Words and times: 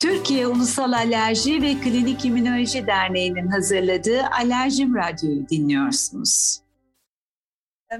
Türkiye 0.00 0.46
Ulusal 0.46 0.92
Alerji 0.92 1.62
ve 1.62 1.74
Klinik 1.74 2.24
İmmünoloji 2.24 2.86
Derneği'nin 2.86 3.46
hazırladığı 3.46 4.22
Alerjim 4.40 4.94
Radyo'yu 4.94 5.48
dinliyorsunuz. 5.48 6.60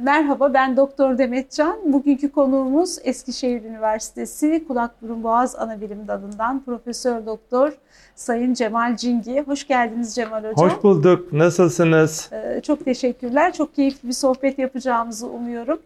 Merhaba 0.01 0.55
ben 0.55 0.77
Doktor 0.77 1.19
Demetcan. 1.19 1.93
Bugünkü 1.93 2.33
konuğumuz 2.33 2.99
Eskişehir 3.05 3.65
Üniversitesi 3.65 4.65
Kulak 4.69 5.03
Burun 5.03 5.23
Boğaz 5.23 5.57
Anabilim 5.57 6.09
Dalı'ndan 6.09 6.65
Profesör 6.65 7.27
Doktor 7.27 7.73
Sayın 8.15 8.55
Cemal 8.55 8.97
Cingi. 8.97 9.41
Hoş 9.47 9.67
geldiniz 9.67 10.15
Cemal 10.15 10.45
Hocam. 10.45 10.55
Hoş 10.57 10.83
bulduk. 10.83 11.33
Nasılsınız? 11.33 12.31
Ee, 12.33 12.61
çok 12.63 12.85
teşekkürler. 12.85 13.53
Çok 13.53 13.75
keyifli 13.75 14.09
bir 14.09 14.13
sohbet 14.13 14.59
yapacağımızı 14.59 15.27
umuyorum. 15.27 15.81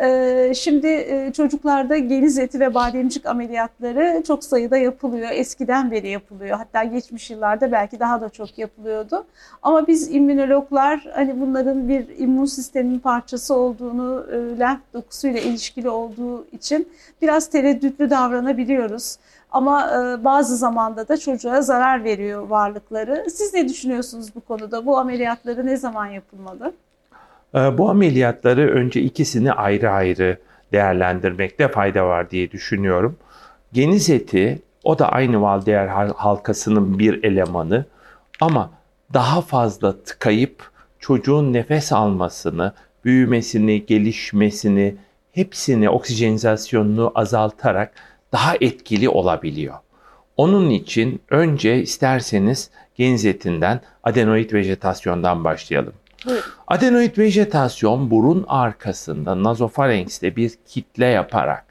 Ee, 0.00 0.52
şimdi 0.56 0.86
e, 0.86 1.32
çocuklarda 1.32 1.98
geniz 1.98 2.38
eti 2.38 2.60
ve 2.60 2.74
bademcik 2.74 3.26
ameliyatları 3.26 4.22
çok 4.26 4.44
sayıda 4.44 4.76
yapılıyor. 4.76 5.28
Eskiden 5.32 5.90
beri 5.90 6.08
yapılıyor. 6.08 6.58
Hatta 6.58 6.84
geçmiş 6.84 7.30
yıllarda 7.30 7.72
belki 7.72 8.00
daha 8.00 8.20
da 8.20 8.28
çok 8.28 8.58
yapılıyordu. 8.58 9.26
Ama 9.62 9.86
biz 9.86 10.14
immünologlar 10.14 11.06
hani 11.14 11.40
bunların 11.40 11.88
bir 11.88 12.18
immün 12.18 12.44
sistemin 12.44 12.98
parçası 12.98 13.54
olduğunu, 13.54 14.26
e, 14.32 14.58
lenf 14.58 14.80
dokusuyla 14.94 15.40
ilişkili 15.40 15.90
olduğu 15.90 16.46
için 16.52 16.88
biraz 17.22 17.50
tereddütlü 17.50 18.10
davranabiliyoruz. 18.10 19.16
Ama 19.50 19.90
e, 19.90 20.24
bazı 20.24 20.56
zamanda 20.56 21.08
da 21.08 21.16
çocuğa 21.16 21.62
zarar 21.62 22.04
veriyor 22.04 22.48
varlıkları. 22.48 23.26
Siz 23.30 23.54
ne 23.54 23.68
düşünüyorsunuz 23.68 24.34
bu 24.34 24.40
konuda? 24.40 24.86
Bu 24.86 24.98
ameliyatları 24.98 25.66
ne 25.66 25.76
zaman 25.76 26.06
yapılmalı? 26.06 26.72
Ee, 27.54 27.78
bu 27.78 27.90
ameliyatları 27.90 28.70
önce 28.70 29.00
ikisini 29.00 29.52
ayrı 29.52 29.90
ayrı 29.90 30.38
değerlendirmekte 30.72 31.68
fayda 31.68 32.06
var 32.06 32.30
diye 32.30 32.50
düşünüyorum. 32.50 33.16
Geniz 33.72 34.10
eti 34.10 34.62
o 34.84 34.98
da 34.98 35.08
aynı 35.08 35.42
valdeyer 35.42 35.86
halkasının 36.16 36.98
bir 36.98 37.24
elemanı 37.24 37.84
ama 38.40 38.70
daha 39.14 39.40
fazla 39.40 40.02
tıkayıp 40.02 40.70
çocuğun 40.98 41.52
nefes 41.52 41.92
almasını, 41.92 42.72
büyümesini, 43.04 43.86
gelişmesini, 43.86 44.96
hepsini 45.32 45.90
oksijenizasyonunu 45.90 47.12
azaltarak 47.14 47.92
daha 48.32 48.54
etkili 48.60 49.08
olabiliyor. 49.08 49.74
Onun 50.36 50.70
için 50.70 51.22
önce 51.30 51.82
isterseniz 51.82 52.70
geniz 52.94 53.24
etinden 53.24 53.80
adenoid 54.02 54.52
vejetasyondan 54.52 55.44
başlayalım. 55.44 55.92
Adenoid 56.68 57.18
vejetasyon 57.18 58.10
burun 58.10 58.44
arkasında 58.48 59.42
nazofarengs'te 59.42 60.36
bir 60.36 60.52
kitle 60.66 61.06
yaparak 61.06 61.64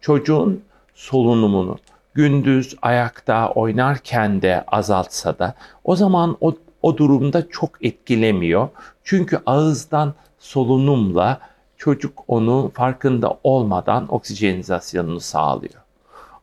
çocuğun 0.00 0.62
solunumunu 0.94 1.78
gündüz 2.14 2.76
ayakta 2.82 3.50
oynarken 3.50 4.42
de 4.42 4.64
azaltsa 4.66 5.38
da 5.38 5.54
o 5.84 5.96
zaman 5.96 6.36
o, 6.40 6.54
o 6.82 6.96
durumda 6.96 7.48
çok 7.48 7.84
etkilemiyor. 7.84 8.68
Çünkü 9.04 9.40
ağızdan 9.46 10.14
solunumla 10.38 11.40
çocuk 11.76 12.24
onu 12.28 12.70
farkında 12.74 13.38
olmadan 13.44 14.14
oksijenizasyonunu 14.14 15.20
sağlıyor. 15.20 15.82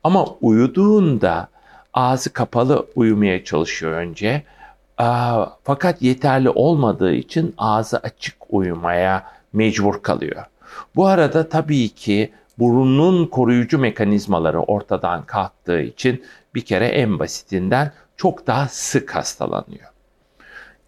Ama 0.03 0.25
uyuduğunda 0.41 1.47
ağzı 1.93 2.33
kapalı 2.33 2.87
uyumaya 2.95 3.43
çalışıyor 3.43 3.91
önce 3.91 4.43
fakat 5.63 6.01
yeterli 6.01 6.49
olmadığı 6.49 7.13
için 7.13 7.53
ağzı 7.57 7.97
açık 7.97 8.35
uyumaya 8.49 9.25
mecbur 9.53 10.01
kalıyor. 10.01 10.45
Bu 10.95 11.07
arada 11.07 11.49
tabii 11.49 11.89
ki 11.89 12.31
burunun 12.57 13.25
koruyucu 13.25 13.79
mekanizmaları 13.79 14.59
ortadan 14.59 15.25
kalktığı 15.25 15.81
için 15.81 16.23
bir 16.55 16.61
kere 16.61 16.87
en 16.87 17.19
basitinden 17.19 17.91
çok 18.17 18.47
daha 18.47 18.67
sık 18.67 19.15
hastalanıyor. 19.15 19.89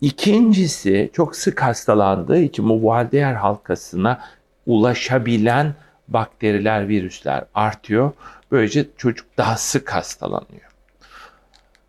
İkincisi 0.02 1.10
çok 1.14 1.36
sık 1.36 1.62
hastalandığı 1.64 2.40
için 2.40 2.70
bu 2.70 2.86
valdeyer 2.86 3.34
halkasına 3.34 4.22
ulaşabilen 4.66 5.74
bakteriler, 6.08 6.88
virüsler 6.88 7.44
artıyor. 7.54 8.12
Böylece 8.52 8.86
çocuk 8.98 9.38
daha 9.38 9.58
sık 9.58 9.94
hastalanıyor 9.94 10.71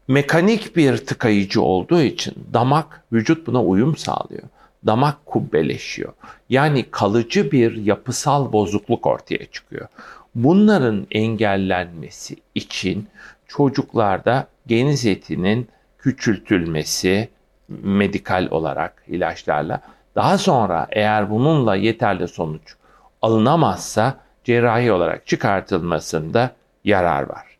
mekanik 0.08 0.76
bir 0.76 0.96
tıkayıcı 0.96 1.62
olduğu 1.62 2.00
için 2.02 2.34
damak 2.52 3.04
vücut 3.12 3.46
buna 3.46 3.62
uyum 3.64 3.96
sağlıyor. 3.96 4.42
Damak 4.86 5.26
kubbeleşiyor. 5.26 6.12
Yani 6.48 6.84
kalıcı 6.90 7.52
bir 7.52 7.76
yapısal 7.76 8.52
bozukluk 8.52 9.06
ortaya 9.06 9.44
çıkıyor. 9.46 9.88
Bunların 10.34 11.06
engellenmesi 11.10 12.36
için 12.54 13.08
çocuklarda 13.48 14.46
geniz 14.66 15.06
etinin 15.06 15.68
küçültülmesi 15.98 17.28
medikal 17.68 18.48
olarak 18.50 19.04
ilaçlarla 19.08 19.80
daha 20.14 20.38
sonra 20.38 20.86
eğer 20.90 21.30
bununla 21.30 21.76
yeterli 21.76 22.28
sonuç 22.28 22.74
alınamazsa 23.22 24.16
cerrahi 24.44 24.92
olarak 24.92 25.26
çıkartılmasında 25.26 26.50
yarar 26.84 27.22
var. 27.22 27.51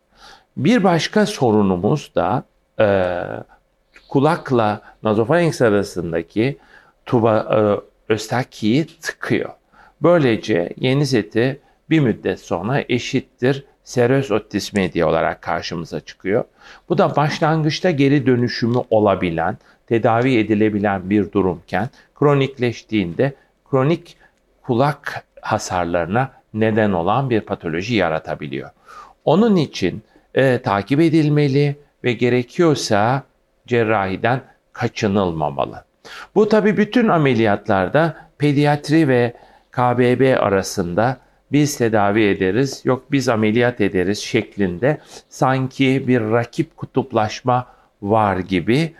Bir 0.57 0.83
başka 0.83 1.25
sorunumuz 1.25 2.11
da 2.15 2.43
e, 2.79 2.87
kulakla 4.09 4.81
nazofarenks 5.03 5.61
arasındaki 5.61 6.57
tuba 7.05 7.37
e, 7.37 7.57
östakiyi 8.13 8.87
tıkıyor. 9.01 9.49
Böylece 10.01 10.73
yeni 10.77 11.05
seti 11.05 11.59
bir 11.89 11.99
müddet 11.99 12.39
sonra 12.39 12.83
eşittir 12.89 13.65
seröz 13.83 14.31
otis 14.31 14.73
media 14.73 15.09
olarak 15.09 15.41
karşımıza 15.41 15.99
çıkıyor. 15.99 16.43
Bu 16.89 16.97
da 16.97 17.15
başlangıçta 17.15 17.91
geri 17.91 18.25
dönüşümü 18.25 18.77
olabilen, 18.89 19.57
tedavi 19.87 20.37
edilebilen 20.37 21.09
bir 21.09 21.31
durumken 21.31 21.89
kronikleştiğinde 22.15 23.33
kronik 23.69 24.17
kulak 24.61 25.25
hasarlarına 25.41 26.31
neden 26.53 26.91
olan 26.91 27.29
bir 27.29 27.41
patoloji 27.41 27.95
yaratabiliyor. 27.95 28.69
Onun 29.25 29.55
için 29.55 30.03
e, 30.33 30.61
takip 30.61 30.99
edilmeli 30.99 31.75
ve 32.03 32.13
gerekiyorsa 32.13 33.23
cerrahiden 33.67 34.41
kaçınılmamalı. 34.73 35.83
Bu 36.35 36.49
tabi 36.49 36.77
bütün 36.77 37.07
ameliyatlarda 37.07 38.15
pediatri 38.37 39.07
ve 39.07 39.33
KBB 39.71 40.37
arasında 40.39 41.17
biz 41.51 41.77
tedavi 41.77 42.23
ederiz, 42.23 42.81
yok 42.85 43.11
biz 43.11 43.29
ameliyat 43.29 43.81
ederiz 43.81 44.19
şeklinde 44.19 44.97
sanki 45.29 46.07
bir 46.07 46.21
rakip 46.21 46.77
kutuplaşma 46.77 47.67
var 48.01 48.37
gibi 48.37 48.93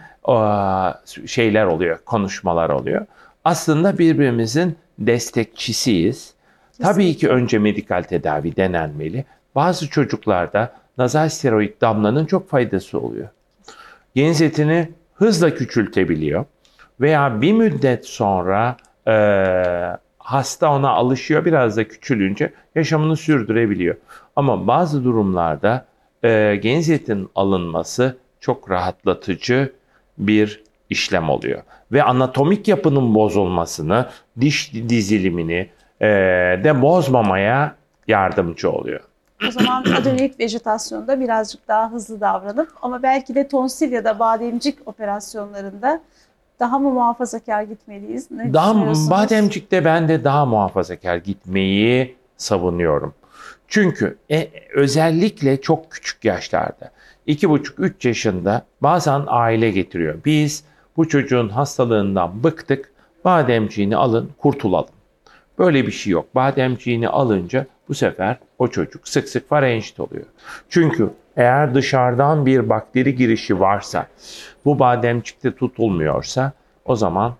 şeyler 1.25 1.65
oluyor, 1.65 1.99
konuşmalar 2.05 2.69
oluyor. 2.69 3.05
Aslında 3.45 3.97
birbirimizin 3.97 4.77
destekçisiyiz. 4.99 6.33
Tabii 6.81 7.17
ki 7.17 7.29
önce 7.29 7.59
medikal 7.59 8.03
tedavi 8.03 8.55
denenmeli. 8.55 9.25
Bazı 9.55 9.89
çocuklarda 9.89 10.73
nazal 10.97 11.29
steroid 11.29 11.81
damlanın 11.81 12.25
çok 12.25 12.49
faydası 12.49 12.99
oluyor. 12.99 13.27
Geniz 14.15 14.41
etini 14.41 14.89
hızla 15.13 15.55
küçültebiliyor 15.55 16.45
veya 17.01 17.41
bir 17.41 17.53
müddet 17.53 18.05
sonra 18.05 18.77
e, 19.07 19.13
hasta 20.17 20.71
ona 20.71 20.89
alışıyor 20.89 21.45
biraz 21.45 21.77
da 21.77 21.87
küçülünce 21.87 22.53
yaşamını 22.75 23.17
sürdürebiliyor. 23.17 23.95
Ama 24.35 24.67
bazı 24.67 25.03
durumlarda 25.03 25.85
e, 26.23 26.55
geniz 26.55 26.89
etin 26.89 27.29
alınması 27.35 28.17
çok 28.39 28.71
rahatlatıcı 28.71 29.73
bir 30.17 30.63
işlem 30.89 31.29
oluyor. 31.29 31.61
Ve 31.91 32.03
anatomik 32.03 32.67
yapının 32.67 33.15
bozulmasını, 33.15 34.09
diş 34.41 34.73
dizilimini 34.73 35.69
e, 36.01 36.07
de 36.63 36.81
bozmamaya 36.81 37.75
yardımcı 38.07 38.71
oluyor. 38.71 38.99
O 39.47 39.51
zaman 39.51 39.83
adenoid 39.83 40.39
vejetasyonda 40.39 41.19
birazcık 41.19 41.67
daha 41.67 41.91
hızlı 41.91 42.21
davranıp 42.21 42.69
ama 42.81 43.03
belki 43.03 43.35
de 43.35 43.47
tonsil 43.47 43.91
ya 43.91 44.03
da 44.03 44.19
bademcik 44.19 44.87
operasyonlarında 44.87 46.01
daha 46.59 46.79
mı 46.79 46.89
muhafazakar 46.89 47.63
gitmeliyiz? 47.63 48.31
Ne 48.31 48.53
daha 48.53 48.75
bademcikte 49.09 49.85
ben 49.85 50.07
de 50.07 50.23
daha 50.23 50.45
muhafazakar 50.45 51.17
gitmeyi 51.17 52.15
savunuyorum. 52.37 53.13
Çünkü 53.67 54.17
e, 54.31 54.49
özellikle 54.73 55.61
çok 55.61 55.91
küçük 55.91 56.25
yaşlarda 56.25 56.91
2,5-3 57.27 58.07
yaşında 58.07 58.65
bazen 58.81 59.23
aile 59.27 59.71
getiriyor. 59.71 60.15
Biz 60.25 60.63
bu 60.97 61.07
çocuğun 61.07 61.49
hastalığından 61.49 62.43
bıktık 62.43 62.93
bademciğini 63.25 63.97
alın 63.97 64.29
kurtulalım. 64.37 64.93
Böyle 65.59 65.87
bir 65.87 65.91
şey 65.91 66.13
yok. 66.13 66.35
Bademciğini 66.35 67.09
alınca 67.09 67.65
bu 67.89 67.93
sefer 67.93 68.37
o 68.63 68.67
çocuk 68.67 69.07
sık 69.07 69.29
sık 69.29 69.49
farenjit 69.49 69.99
oluyor. 69.99 70.25
Çünkü 70.69 71.09
eğer 71.37 71.73
dışarıdan 71.75 72.45
bir 72.45 72.69
bakteri 72.69 73.15
girişi 73.15 73.59
varsa, 73.59 74.07
bu 74.65 74.79
bademcikte 74.79 75.55
tutulmuyorsa 75.55 76.51
o 76.85 76.95
zaman 76.95 77.33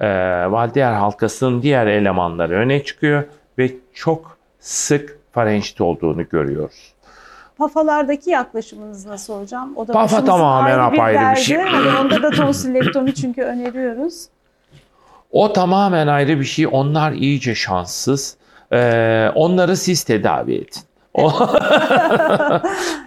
e, 0.00 0.06
valdeyer 0.50 0.92
halkasının 0.92 1.62
diğer 1.62 1.86
elemanları 1.86 2.54
öne 2.54 2.84
çıkıyor 2.84 3.24
ve 3.58 3.70
çok 3.94 4.38
sık 4.60 5.18
farenjit 5.32 5.80
olduğunu 5.80 6.28
görüyoruz. 6.28 6.92
pafalardaki 7.58 8.30
yaklaşımınız 8.30 9.06
nasıl 9.06 9.42
hocam? 9.42 9.72
O 9.76 9.88
da 9.88 9.92
Pafa 9.92 10.24
tamamen 10.24 10.78
apayrı 10.78 11.18
bir 11.18 11.24
derdi. 11.24 11.40
şey. 11.40 11.56
Hani 11.56 11.98
onda 12.00 12.22
da 12.22 12.30
tonsillektomi 12.30 13.14
çünkü 13.14 13.42
öneriyoruz. 13.42 14.24
O 15.30 15.52
tamamen 15.52 16.06
ayrı 16.06 16.40
bir 16.40 16.44
şey. 16.44 16.66
Onlar 16.70 17.12
iyice 17.12 17.54
şanssız. 17.54 18.36
Ee, 18.72 19.30
onları 19.34 19.76
siz 19.76 20.04
tedavi 20.04 20.54
edin. 20.54 20.82
O, 21.14 21.32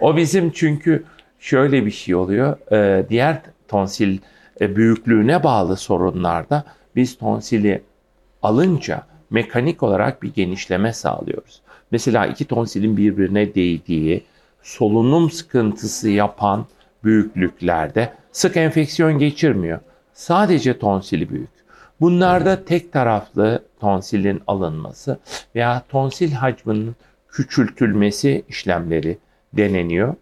o 0.01 0.17
bizim 0.17 0.51
çünkü 0.51 1.03
şöyle 1.39 1.85
bir 1.85 1.91
şey 1.91 2.15
oluyor. 2.15 2.57
Ee, 2.71 3.05
diğer 3.09 3.41
tonsil 3.67 4.17
e, 4.61 4.75
büyüklüğüne 4.75 5.43
bağlı 5.43 5.77
sorunlarda 5.77 6.63
biz 6.95 7.17
tonsili 7.17 7.81
alınca 8.41 9.03
mekanik 9.29 9.83
olarak 9.83 10.23
bir 10.23 10.33
genişleme 10.33 10.93
sağlıyoruz. 10.93 11.61
Mesela 11.91 12.25
iki 12.25 12.45
tonsilin 12.45 12.97
birbirine 12.97 13.55
değdiği, 13.55 14.23
solunum 14.63 15.31
sıkıntısı 15.31 16.09
yapan 16.09 16.65
büyüklüklerde 17.03 18.13
sık 18.31 18.57
enfeksiyon 18.57 19.19
geçirmiyor. 19.19 19.79
Sadece 20.13 20.79
tonsili 20.79 21.29
büyük. 21.29 21.60
Bunlarda 22.01 22.65
tek 22.65 22.93
taraflı 22.93 23.63
tonsilin 23.79 24.41
alınması 24.47 25.19
veya 25.55 25.83
tonsil 25.89 26.31
hacminin 26.31 26.95
küçültülmesi 27.29 28.43
işlemleri 28.49 29.17
deneniyor. 29.53 30.15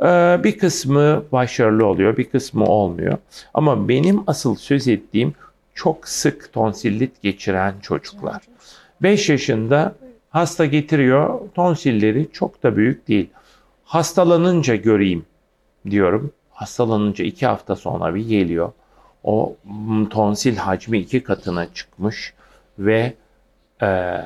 Ee, 0.00 0.44
bir 0.44 0.58
kısmı 0.58 1.24
başarılı 1.32 1.86
oluyor, 1.86 2.16
bir 2.16 2.30
kısmı 2.30 2.64
olmuyor. 2.64 3.18
Ama 3.54 3.88
benim 3.88 4.22
asıl 4.26 4.54
söz 4.54 4.88
ettiğim 4.88 5.34
çok 5.74 6.08
sık 6.08 6.52
tonsillit 6.52 7.22
geçiren 7.22 7.74
çocuklar. 7.82 8.42
5 9.02 9.28
yaşında 9.28 9.94
hasta 10.30 10.66
getiriyor, 10.66 11.40
tonsilleri 11.54 12.28
çok 12.32 12.62
da 12.62 12.76
büyük 12.76 13.08
değil. 13.08 13.30
Hastalanınca 13.84 14.76
göreyim 14.76 15.24
diyorum. 15.90 16.32
Hastalanınca 16.50 17.24
2 17.24 17.46
hafta 17.46 17.76
sonra 17.76 18.14
bir 18.14 18.28
geliyor. 18.28 18.72
O 19.24 19.56
tonsil 20.10 20.56
hacmi 20.56 20.98
iki 20.98 21.22
katına 21.22 21.74
çıkmış 21.74 22.34
ve 22.78 23.12
e, 23.82 24.16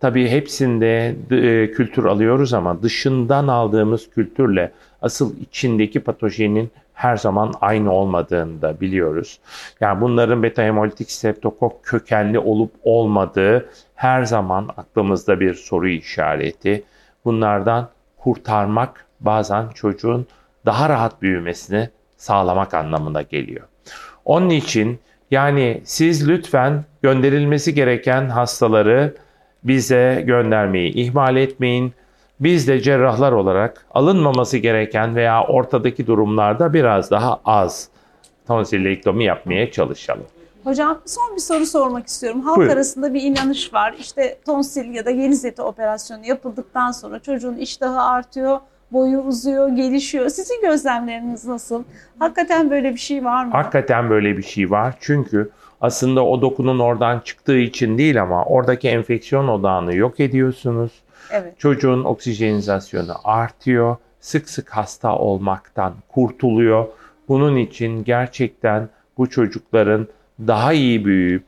tabii 0.00 0.28
hepsinde 0.28 1.16
e, 1.30 1.70
kültür 1.70 2.04
alıyoruz 2.04 2.54
ama 2.54 2.82
dışından 2.82 3.48
aldığımız 3.48 4.10
kültürle 4.10 4.72
asıl 5.02 5.36
içindeki 5.40 6.00
patojenin 6.00 6.70
her 6.94 7.16
zaman 7.16 7.54
aynı 7.60 7.92
olmadığını 7.92 8.62
da 8.62 8.80
biliyoruz. 8.80 9.38
Yani 9.80 10.00
bunların 10.00 10.42
beta 10.42 10.62
hemolitik 10.62 11.10
streptokok 11.10 11.84
kökenli 11.84 12.38
olup 12.38 12.70
olmadığı 12.84 13.68
her 13.94 14.24
zaman 14.24 14.68
aklımızda 14.76 15.40
bir 15.40 15.54
soru 15.54 15.88
işareti. 15.88 16.82
Bunlardan 17.24 17.88
kurtarmak 18.16 19.06
bazen 19.20 19.68
çocuğun 19.68 20.26
daha 20.66 20.88
rahat 20.88 21.22
büyümesini 21.22 21.88
sağlamak 22.22 22.74
anlamına 22.74 23.22
geliyor. 23.22 23.66
Onun 24.24 24.50
için 24.50 24.98
yani 25.30 25.80
siz 25.84 26.28
lütfen 26.28 26.84
gönderilmesi 27.02 27.74
gereken 27.74 28.28
hastaları 28.28 29.14
bize 29.64 30.22
göndermeyi 30.26 30.92
ihmal 30.94 31.36
etmeyin. 31.36 31.92
Biz 32.40 32.68
de 32.68 32.80
cerrahlar 32.80 33.32
olarak 33.32 33.86
alınmaması 33.94 34.58
gereken 34.58 35.16
veya 35.16 35.44
ortadaki 35.44 36.06
durumlarda 36.06 36.72
biraz 36.72 37.10
daha 37.10 37.40
az 37.44 37.88
tonsillektomi 38.46 39.24
yapmaya 39.24 39.70
çalışalım. 39.70 40.26
Hocam 40.64 40.98
son 41.06 41.36
bir 41.36 41.40
soru 41.40 41.66
sormak 41.66 42.06
istiyorum. 42.06 42.40
Halk 42.40 42.56
Buyurun. 42.56 42.72
arasında 42.72 43.14
bir 43.14 43.22
inanış 43.22 43.74
var. 43.74 43.94
İşte 43.98 44.38
tonsil 44.46 44.94
ya 44.94 45.04
da 45.04 45.10
geniz 45.10 45.44
eti 45.44 45.62
operasyonu 45.62 46.26
yapıldıktan 46.26 46.90
sonra 46.90 47.18
çocuğun 47.18 47.56
iştahı 47.56 48.02
artıyor, 48.02 48.60
boyu 48.92 49.18
uzuyor, 49.18 49.68
gelişiyor. 49.68 50.28
Sizin 50.28 50.60
gözlemleriniz 50.60 51.44
nasıl? 51.46 51.84
Hakikaten 52.18 52.70
böyle 52.70 52.92
bir 52.92 52.98
şey 52.98 53.24
var 53.24 53.44
mı? 53.44 53.52
Hakikaten 53.52 54.10
böyle 54.10 54.36
bir 54.36 54.42
şey 54.42 54.70
var. 54.70 54.94
Çünkü 55.00 55.50
aslında 55.80 56.24
o 56.26 56.42
dokunun 56.42 56.78
oradan 56.78 57.20
çıktığı 57.20 57.58
için 57.58 57.98
değil 57.98 58.22
ama 58.22 58.44
oradaki 58.44 58.88
enfeksiyon 58.88 59.48
odağını 59.48 59.94
yok 59.94 60.20
ediyorsunuz. 60.20 60.92
Evet. 61.30 61.58
Çocuğun 61.58 62.04
oksijenizasyonu 62.04 63.14
artıyor. 63.24 63.96
Sık 64.20 64.50
sık 64.50 64.70
hasta 64.70 65.16
olmaktan 65.16 65.94
kurtuluyor. 66.08 66.86
Bunun 67.28 67.56
için 67.56 68.04
gerçekten 68.04 68.88
bu 69.18 69.30
çocukların 69.30 70.08
daha 70.46 70.72
iyi 70.72 71.04
büyüyüp 71.04 71.44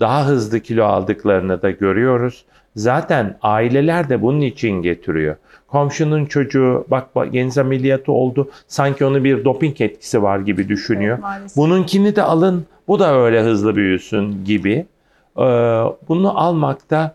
daha 0.00 0.26
hızlı 0.26 0.60
kilo 0.60 0.84
aldıklarını 0.84 1.62
da 1.62 1.70
görüyoruz. 1.70 2.44
Zaten 2.78 3.36
aileler 3.42 4.08
de 4.08 4.22
bunun 4.22 4.40
için 4.40 4.82
getiriyor. 4.82 5.36
Komşunun 5.68 6.26
çocuğu 6.26 6.86
bak, 6.88 7.16
bak 7.16 7.32
geniz 7.32 7.58
ameliyatı 7.58 8.12
oldu. 8.12 8.50
Sanki 8.66 9.04
onun 9.04 9.24
bir 9.24 9.44
doping 9.44 9.80
etkisi 9.80 10.22
var 10.22 10.38
gibi 10.38 10.68
düşünüyor. 10.68 11.14
Evet, 11.14 11.22
maalesef. 11.22 11.56
Bununkini 11.56 12.16
de 12.16 12.22
alın. 12.22 12.66
Bu 12.88 12.98
da 12.98 13.14
öyle 13.14 13.42
hızlı 13.42 13.76
büyüsün 13.76 14.44
gibi. 14.44 14.86
Ee, 15.38 15.42
bunu 16.08 16.40
almakta 16.40 17.14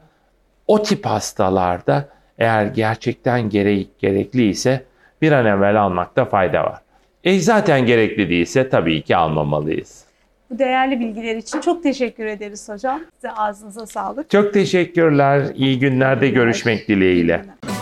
o 0.68 0.84
tip 0.84 1.06
hastalarda 1.06 2.10
eğer 2.38 2.66
gerçekten 2.66 3.50
gerek, 3.50 4.00
gerekli 4.00 4.50
ise 4.50 4.84
bir 5.22 5.32
an 5.32 5.46
evvel 5.46 5.82
almakta 5.82 6.26
fayda 6.26 6.64
var. 6.64 6.80
E 7.24 7.40
zaten 7.40 7.86
gerekli 7.86 8.30
değilse 8.30 8.70
tabii 8.70 9.02
ki 9.02 9.16
almamalıyız. 9.16 10.06
Bu 10.54 10.60
değerli 10.60 11.00
bilgiler 11.00 11.36
için 11.36 11.62
çok 11.62 11.84
teşekkür 11.84 12.26
ederiz 12.26 12.70
hocam. 12.70 13.02
Size 13.16 13.32
ağzınıza 13.32 13.86
sağlık. 13.86 14.30
Çok 14.30 14.54
teşekkürler. 14.54 15.46
İyi 15.56 15.80
günlerde 15.80 16.30
görüşmek 16.30 16.88
dileğiyle. 16.88 17.36
İyi 17.36 17.42
günler. 17.42 17.73